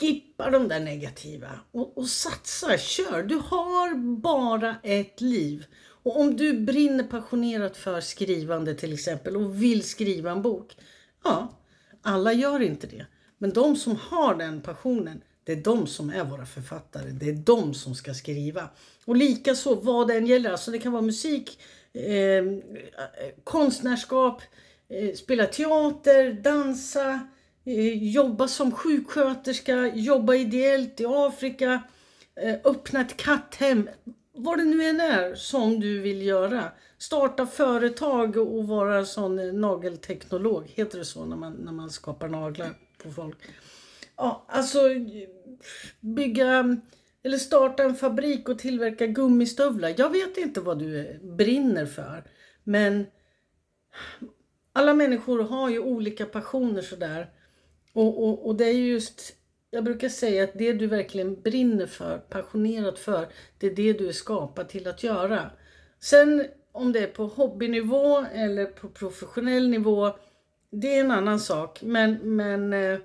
Skippa 0.00 0.50
de 0.50 0.68
där 0.68 0.80
negativa 0.80 1.50
och, 1.72 1.98
och 1.98 2.08
satsa, 2.08 2.78
kör. 2.78 3.22
Du 3.22 3.34
har 3.34 4.16
bara 4.16 4.76
ett 4.82 5.20
liv 5.20 5.64
och 6.02 6.20
om 6.20 6.36
du 6.36 6.60
brinner 6.60 7.04
passionerat 7.04 7.76
för 7.76 8.00
skrivande 8.00 8.74
till 8.74 8.92
exempel 8.92 9.36
och 9.36 9.62
vill 9.62 9.82
skriva 9.82 10.30
en 10.30 10.42
bok. 10.42 10.76
Ja, 11.24 11.58
alla 12.02 12.32
gör 12.32 12.62
inte 12.62 12.86
det. 12.86 13.06
Men 13.38 13.52
de 13.52 13.76
som 13.76 13.96
har 13.96 14.34
den 14.34 14.60
passionen, 14.60 15.22
det 15.44 15.52
är 15.52 15.56
de 15.56 15.86
som 15.86 16.10
är 16.10 16.24
våra 16.24 16.46
författare. 16.46 17.10
Det 17.10 17.28
är 17.28 17.32
de 17.32 17.74
som 17.74 17.94
ska 17.94 18.14
skriva. 18.14 18.68
Och 19.04 19.16
likaså 19.16 19.74
vad 19.74 20.08
det 20.08 20.14
än 20.14 20.26
gäller, 20.26 20.50
alltså 20.50 20.70
det 20.70 20.78
kan 20.78 20.92
vara 20.92 21.02
musik, 21.02 21.58
eh, 21.92 22.44
konstnärskap, 23.44 24.42
eh, 24.88 25.14
spela 25.14 25.46
teater, 25.46 26.32
dansa, 26.32 27.20
eh, 27.64 28.04
jobba 28.12 28.48
som 28.48 28.72
sjuksköterska, 28.72 29.92
jobba 29.94 30.34
ideellt 30.34 31.00
i 31.00 31.06
Afrika, 31.06 31.82
eh, 32.36 32.54
öppna 32.64 33.00
ett 33.00 33.16
katthem. 33.16 33.88
Vad 34.34 34.58
det 34.58 34.64
nu 34.64 34.84
än 34.84 35.00
är 35.00 35.34
som 35.34 35.80
du 35.80 36.00
vill 36.00 36.22
göra. 36.22 36.72
Starta 36.98 37.46
företag 37.46 38.36
och 38.36 38.68
vara 38.68 39.04
sån 39.04 39.60
nagelteknolog. 39.60 40.72
Heter 40.74 40.98
det 40.98 41.04
så 41.04 41.24
när 41.24 41.36
man, 41.36 41.52
när 41.52 41.72
man 41.72 41.90
skapar 41.90 42.28
naglar 42.28 42.74
på 43.02 43.10
folk? 43.10 43.38
Ja, 44.16 44.44
alltså 44.48 44.78
bygga 46.00 46.76
eller 47.22 47.38
starta 47.38 47.82
en 47.82 47.94
fabrik 47.94 48.48
och 48.48 48.58
tillverka 48.58 49.06
gummistövlar. 49.06 49.94
Jag 49.96 50.10
vet 50.10 50.36
inte 50.36 50.60
vad 50.60 50.78
du 50.78 51.20
brinner 51.22 51.86
för. 51.86 52.24
Men 52.64 53.06
alla 54.72 54.94
människor 54.94 55.42
har 55.42 55.70
ju 55.70 55.78
olika 55.78 56.26
passioner 56.26 56.82
sådär. 56.82 57.30
Och, 57.92 58.24
och, 58.24 58.46
och 58.46 58.56
det 58.56 58.64
är 58.64 58.72
just, 58.72 59.36
jag 59.74 59.84
brukar 59.84 60.08
säga 60.08 60.44
att 60.44 60.54
det 60.54 60.72
du 60.72 60.86
verkligen 60.86 61.42
brinner 61.42 61.86
för, 61.86 62.18
passionerat 62.18 62.98
för, 62.98 63.28
det 63.58 63.66
är 63.66 63.74
det 63.74 63.92
du 63.92 64.08
är 64.08 64.12
skapad 64.12 64.68
till 64.68 64.88
att 64.88 65.02
göra. 65.02 65.50
Sen 66.00 66.44
om 66.72 66.92
det 66.92 66.98
är 66.98 67.06
på 67.06 67.26
hobbynivå 67.26 68.24
eller 68.34 68.66
på 68.66 68.88
professionell 68.88 69.68
nivå, 69.68 70.16
det 70.70 70.96
är 70.96 71.00
en 71.00 71.10
annan 71.10 71.40
sak. 71.40 71.82
Men, 71.82 72.36
men 72.36 72.72
eh, 72.72 72.98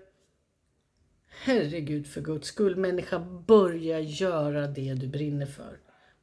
herregud 1.29 2.07
för 2.07 2.21
guds 2.21 2.47
skull, 2.47 2.75
människa, 2.75 3.19
börja 3.47 3.99
göra 3.99 4.67
det 4.67 4.93
du 4.93 5.07
brinner 5.07 5.45
för. 5.45 5.79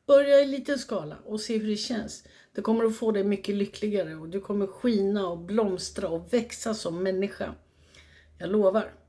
Börja 0.06 0.40
i 0.40 0.46
liten 0.46 0.78
skala 0.78 1.16
och 1.24 1.40
se 1.40 1.58
hur 1.58 1.68
det 1.68 1.76
känns. 1.76 2.24
Det 2.54 2.62
kommer 2.62 2.84
att 2.84 2.96
få 2.96 3.12
dig 3.12 3.24
mycket 3.24 3.54
lyckligare 3.54 4.14
och 4.14 4.28
du 4.28 4.40
kommer 4.40 4.66
skina 4.66 5.28
och 5.28 5.38
blomstra 5.38 6.08
och 6.08 6.32
växa 6.32 6.74
som 6.74 7.02
människa. 7.02 7.54
Jag 8.38 8.50
lovar. 8.50 9.03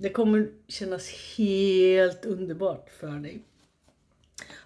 Det 0.00 0.10
kommer 0.10 0.48
kännas 0.68 1.08
helt 1.36 2.24
underbart 2.24 2.90
för 3.00 3.06
dig. 3.06 3.42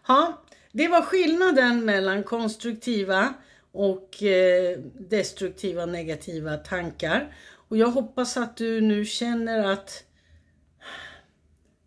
Ja, 0.08 0.42
det 0.72 0.88
var 0.88 1.02
skillnaden 1.02 1.84
mellan 1.84 2.22
konstruktiva 2.22 3.34
och 3.72 4.22
eh, 4.22 4.78
destruktiva 4.98 5.86
negativa 5.86 6.56
tankar. 6.56 7.36
Och 7.68 7.76
jag 7.76 7.88
hoppas 7.88 8.36
att 8.36 8.56
du 8.56 8.80
nu 8.80 9.04
känner 9.04 9.72
att 9.72 10.04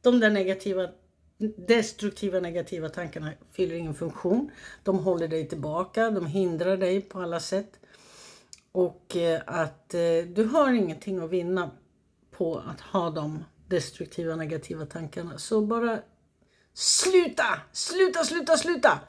de 0.02 0.20
där 0.20 0.30
negativa 0.30 0.88
destruktiva 1.68 2.40
negativa 2.40 2.90
tankarna 2.90 3.32
fyller 3.52 3.76
ingen 3.76 3.94
funktion. 3.94 4.52
De 4.84 5.00
håller 5.00 5.28
dig 5.28 5.48
tillbaka, 5.48 6.10
de 6.12 6.28
hindrar 6.28 6.78
dig 6.78 7.02
på 7.02 7.20
alla 7.20 7.40
sätt. 7.40 7.80
Och 8.72 9.16
eh, 9.16 9.42
att 9.46 9.94
eh, 9.94 10.00
du 10.36 10.44
har 10.44 10.74
ingenting 10.74 11.20
att 11.20 11.30
vinna 11.30 11.72
på 12.38 12.58
att 12.58 12.82
ha 12.82 13.10
de 13.10 13.46
destruktiva 13.68 14.36
negativa 14.36 14.86
tankarna. 14.86 15.38
Så 15.38 15.62
bara 15.62 16.00
sluta, 16.74 17.62
sluta, 17.72 18.24
sluta, 18.24 18.58
sluta! 18.58 19.00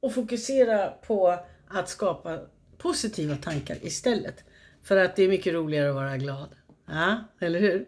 Och 0.00 0.14
fokusera 0.14 0.88
på 0.88 1.38
att 1.68 1.88
skapa 1.88 2.40
positiva 2.78 3.36
tankar 3.36 3.78
istället. 3.82 4.44
För 4.82 4.96
att 4.96 5.16
det 5.16 5.22
är 5.22 5.28
mycket 5.28 5.54
roligare 5.54 5.88
att 5.88 5.94
vara 5.94 6.16
glad. 6.16 6.48
Ja, 6.86 7.24
eller 7.40 7.60
hur? 7.60 7.86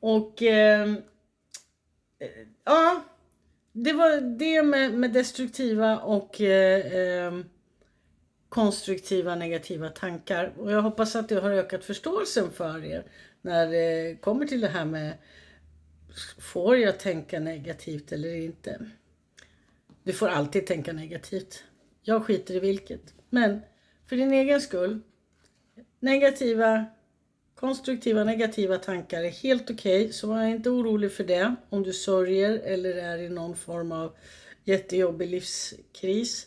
Och 0.00 0.42
ehm, 0.42 0.96
eh, 2.18 2.28
ja, 2.64 3.04
det 3.72 3.92
var 3.92 4.38
det 4.38 4.62
med, 4.62 4.94
med 4.94 5.12
destruktiva 5.12 5.98
och 5.98 6.40
eh, 6.40 7.26
ehm, 7.26 7.44
konstruktiva 8.48 9.34
negativa 9.34 9.88
tankar. 9.88 10.52
Och 10.58 10.72
jag 10.72 10.82
hoppas 10.82 11.16
att 11.16 11.28
det 11.28 11.40
har 11.40 11.50
ökat 11.50 11.84
förståelsen 11.84 12.50
för 12.50 12.84
er 12.84 13.04
när 13.42 13.66
det 13.66 14.20
kommer 14.20 14.46
till 14.46 14.60
det 14.60 14.68
här 14.68 14.84
med 14.84 15.12
får 16.38 16.76
jag 16.76 16.98
tänka 16.98 17.40
negativt 17.40 18.12
eller 18.12 18.34
inte? 18.34 18.90
Du 20.02 20.12
får 20.12 20.28
alltid 20.28 20.66
tänka 20.66 20.92
negativt. 20.92 21.64
Jag 22.02 22.24
skiter 22.24 22.54
i 22.54 22.60
vilket. 22.60 23.14
Men 23.30 23.60
för 24.06 24.16
din 24.16 24.32
egen 24.32 24.60
skull, 24.60 25.00
negativa 26.00 26.86
Konstruktiva 27.60 28.24
negativa 28.24 28.76
tankar 28.78 29.22
är 29.22 29.30
helt 29.30 29.70
okej, 29.70 30.02
okay, 30.02 30.12
så 30.12 30.26
var 30.26 30.44
inte 30.44 30.70
orolig 30.70 31.12
för 31.12 31.24
det 31.24 31.54
om 31.68 31.82
du 31.82 31.92
sörjer 31.92 32.58
eller 32.58 32.94
är 32.94 33.18
i 33.18 33.28
någon 33.28 33.56
form 33.56 33.92
av 33.92 34.16
jättejobbig 34.64 35.28
livskris. 35.28 36.46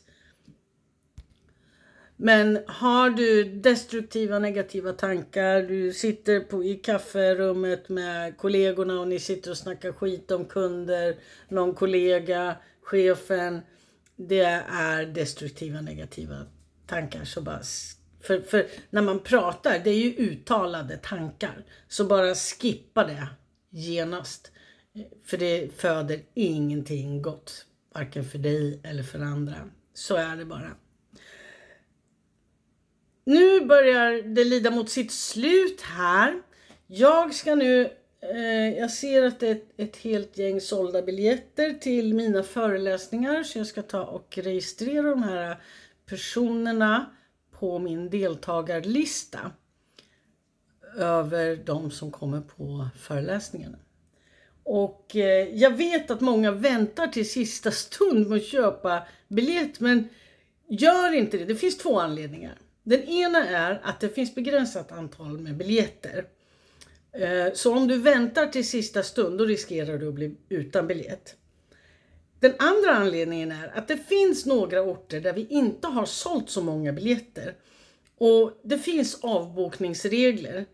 Men 2.24 2.60
har 2.68 3.10
du 3.10 3.44
destruktiva 3.44 4.40
negativa 4.40 4.94
tankar, 4.94 5.62
du 5.62 5.94
sitter 5.94 6.40
på, 6.40 6.64
i 6.64 6.76
kafferummet 6.76 7.90
med 7.90 8.38
kollegorna 8.38 9.00
och 9.00 9.08
ni 9.08 9.20
sitter 9.20 9.52
och 9.52 9.58
snackar 9.58 9.92
skit 9.92 10.32
om 10.32 10.46
kunder, 10.46 11.16
någon 11.50 11.74
kollega, 11.74 12.56
chefen. 12.82 13.62
Det 14.16 14.64
är 14.70 15.06
destruktiva 15.06 15.82
negativa 15.82 16.36
tankar. 16.88 17.24
Så 17.24 17.42
bara 17.42 17.62
för, 18.22 18.42
för, 18.42 18.68
när 18.90 19.02
man 19.02 19.20
pratar, 19.20 19.80
det 19.84 19.90
är 19.90 20.00
ju 20.00 20.16
uttalade 20.16 20.98
tankar. 20.98 21.66
Så 21.88 22.06
bara 22.06 22.36
skippa 22.36 23.04
det 23.04 23.28
genast. 23.70 24.52
För 25.26 25.38
det 25.38 25.70
föder 25.78 26.20
ingenting 26.34 27.22
gott. 27.22 27.66
Varken 27.94 28.24
för 28.24 28.38
dig 28.38 28.82
eller 28.84 29.04
för 29.04 29.20
andra. 29.20 29.56
Så 29.94 30.16
är 30.16 30.36
det 30.36 30.46
bara. 30.46 30.72
Nu 33.24 33.66
börjar 33.66 34.22
det 34.36 34.44
lida 34.44 34.72
mot 34.72 34.90
sitt 34.90 35.12
slut 35.12 35.82
här. 35.82 36.42
Jag 36.88 37.34
ska 37.34 37.56
nu 37.56 37.90
eh, 38.22 38.78
jag 38.78 38.92
ser 38.92 39.24
att 39.24 39.40
det 39.40 39.48
är 39.48 39.52
ett, 39.52 39.74
ett 39.78 39.98
helt 39.98 40.38
gäng 40.38 40.62
sålda 40.62 41.02
biljetter 41.02 41.74
till 41.74 42.14
mina 42.14 42.44
föreläsningar 42.44 43.44
så 43.44 43.58
jag 43.58 43.68
ska 43.68 43.82
ta 43.82 44.04
och 44.04 44.38
registrera 44.38 45.10
de 45.10 45.24
här 45.24 45.58
personerna 46.06 47.06
på 47.60 47.80
min 47.80 48.10
deltagarlista 48.10 49.52
över 50.98 51.56
de 51.56 51.92
som 51.92 52.12
kommer 52.12 52.42
på 52.42 52.88
föreläsningarna. 53.00 53.78
Och 54.64 55.16
eh, 55.16 55.50
jag 55.58 55.78
vet 55.78 56.12
att 56.12 56.22
många 56.22 56.52
väntar 56.52 57.08
till 57.08 57.30
sista 57.30 57.72
stund 57.72 58.28
med 58.28 58.38
att 58.38 58.46
köpa 58.46 59.08
biljett 59.28 59.80
men 59.80 60.10
gör 60.70 61.14
inte 61.14 61.38
det. 61.38 61.46
Det 61.46 61.56
finns 61.56 61.78
två 61.78 62.00
anledningar. 62.00 62.58
Den 62.84 63.04
ena 63.04 63.48
är 63.48 63.82
att 63.84 64.00
det 64.00 64.10
finns 64.10 64.36
begränsat 64.36 64.92
antal 64.92 65.40
med 65.40 65.58
biljetter. 65.58 66.26
Eh, 67.12 67.54
så 67.54 67.78
om 67.78 67.88
du 67.88 67.98
väntar 67.98 68.48
till 68.48 68.68
sista 68.68 69.04
stund 69.04 69.38
då 69.38 69.46
riskerar 69.46 69.98
du 69.98 70.08
att 70.08 70.14
bli 70.14 70.36
utan 70.50 70.88
biljett. 70.88 71.36
Den 72.40 72.54
andra 72.60 72.92
anledningen 72.92 73.52
är 73.52 73.78
att 73.78 73.88
det 73.88 73.98
finns 73.98 74.46
några 74.46 74.82
orter 74.82 75.22
där 75.22 75.34
vi 75.34 75.48
inte 75.50 75.88
har 75.88 76.06
sålt 76.06 76.50
så 76.50 76.62
många 76.62 76.94
biljetter. 76.94 77.56
Och 78.18 78.60
det 78.64 78.78
finns 78.78 79.20
avbokningsregler. 79.24 80.66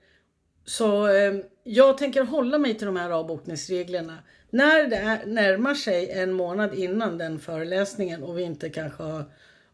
Så 0.66 1.08
eh, 1.08 1.34
jag 1.64 1.98
tänker 1.98 2.24
hålla 2.24 2.58
mig 2.58 2.76
till 2.76 2.86
de 2.86 2.96
här 2.96 3.10
avbokningsreglerna. 3.10 4.18
När 4.50 4.88
det 4.88 5.26
närmar 5.26 5.74
sig 5.74 6.12
en 6.12 6.34
månad 6.34 6.74
innan 6.74 7.18
den 7.18 7.40
föreläsningen 7.40 8.24
och 8.24 8.38
vi 8.38 8.44
inte 8.44 8.70
kanske 8.70 9.04
har, 9.04 9.26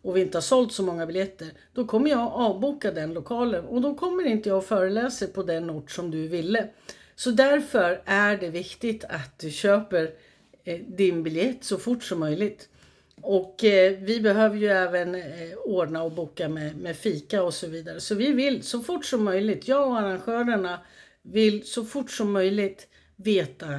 och 0.05 0.17
vi 0.17 0.21
inte 0.21 0.37
har 0.37 0.41
sålt 0.41 0.73
så 0.73 0.83
många 0.83 1.05
biljetter. 1.05 1.47
Då 1.73 1.85
kommer 1.85 2.09
jag 2.09 2.31
avboka 2.33 2.91
den 2.91 3.13
lokalen 3.13 3.65
och 3.65 3.81
då 3.81 3.95
kommer 3.95 4.25
inte 4.25 4.49
jag 4.49 4.65
föreläsa 4.65 5.27
på 5.27 5.43
den 5.43 5.69
ort 5.69 5.91
som 5.91 6.11
du 6.11 6.27
ville. 6.27 6.67
Så 7.15 7.31
därför 7.31 8.01
är 8.05 8.37
det 8.37 8.49
viktigt 8.49 9.03
att 9.03 9.39
du 9.39 9.51
köper 9.51 10.11
Eh, 10.65 10.79
din 10.87 11.23
biljett 11.23 11.63
så 11.63 11.77
fort 11.77 12.03
som 12.03 12.19
möjligt. 12.19 12.69
Och 13.21 13.63
eh, 13.63 13.97
vi 13.99 14.21
behöver 14.21 14.55
ju 14.55 14.67
även 14.67 15.15
eh, 15.15 15.57
ordna 15.65 16.03
och 16.03 16.11
boka 16.11 16.49
med, 16.49 16.77
med 16.77 16.97
fika 16.97 17.43
och 17.43 17.53
så 17.53 17.67
vidare. 17.67 17.99
Så 17.99 18.15
vi 18.15 18.31
vill 18.31 18.63
så 18.63 18.81
fort 18.81 19.05
som 19.05 19.23
möjligt, 19.23 19.67
jag 19.67 19.87
och 19.87 19.97
arrangörerna 19.97 20.79
vill 21.21 21.67
så 21.67 21.85
fort 21.85 22.11
som 22.11 22.31
möjligt 22.31 22.87
veta 23.15 23.73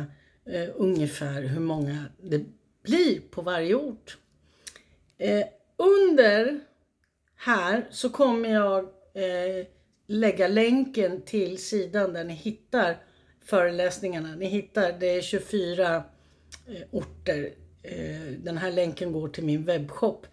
eh, 0.47 0.69
ungefär 0.75 1.43
hur 1.43 1.61
många 1.61 2.05
det 2.23 2.45
blir 2.83 3.21
på 3.31 3.43
varje 3.43 3.75
ort. 3.75 4.17
Eh, 5.19 5.45
under 5.77 6.61
här 7.37 7.87
så 7.91 8.11
kommer 8.11 8.49
jag 8.49 8.85
eh, 9.15 9.67
lägga 10.07 10.49
länken 10.49 11.23
till 11.23 11.59
sidan 11.59 12.13
där 12.13 12.25
ni 12.25 12.35
hittar 12.35 12.97
föreläsningarna. 13.45 14.35
Ni 14.35 14.47
hittar, 14.47 14.93
det 14.93 15.07
är 15.07 15.23
24 15.23 16.05
Eh, 16.67 16.83
orter. 16.91 17.55
Eh, 17.83 18.33
den 18.39 18.59
här 18.59 18.73
länken 18.73 19.13
går 19.13 19.29
till 19.29 19.45
min 19.45 19.65
webbshop. 19.65 20.27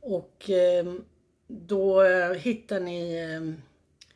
Och 0.00 0.50
ehm, 0.50 1.04
då 1.46 2.02
eh, 2.02 2.32
hittar 2.32 2.80
ni 2.80 3.16
ehm, 3.16 3.62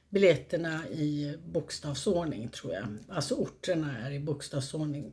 biljetterna 0.08 0.88
i 0.88 1.36
bokstavsordning 1.46 2.48
tror 2.48 2.72
jag. 2.72 2.84
Alltså 3.08 3.34
orterna 3.34 3.98
är 4.06 4.10
i 4.10 4.20
bokstavsordning. 4.20 5.12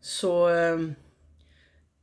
Så 0.00 0.48
ehm, 0.48 0.94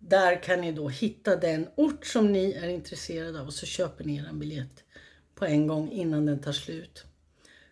där 0.01 0.43
kan 0.43 0.61
ni 0.61 0.71
då 0.71 0.89
hitta 0.89 1.35
den 1.35 1.67
ort 1.75 2.05
som 2.05 2.31
ni 2.31 2.51
är 2.51 2.69
intresserade 2.69 3.41
av 3.41 3.47
och 3.47 3.53
så 3.53 3.65
köper 3.65 4.03
ni 4.03 4.17
er 4.17 4.25
en 4.25 4.39
biljett 4.39 4.83
på 5.35 5.45
en 5.45 5.67
gång 5.67 5.91
innan 5.91 6.25
den 6.25 6.39
tar 6.39 6.51
slut. 6.51 7.05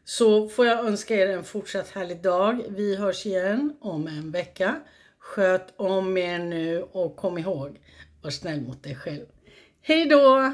Så 0.05 0.49
får 0.49 0.65
jag 0.65 0.85
önska 0.85 1.15
er 1.15 1.27
en 1.27 1.43
fortsatt 1.43 1.89
härlig 1.89 2.21
dag. 2.21 2.63
Vi 2.69 2.95
hörs 2.95 3.25
igen 3.25 3.77
om 3.81 4.07
en 4.07 4.31
vecka. 4.31 4.81
Sköt 5.19 5.73
om 5.79 6.17
er 6.17 6.39
nu 6.39 6.81
och 6.81 7.15
kom 7.15 7.37
ihåg, 7.37 7.79
var 8.21 8.31
snäll 8.31 8.61
mot 8.61 8.83
dig 8.83 8.95
själv. 8.95 9.25
Hej 9.81 10.05
då! 10.05 10.53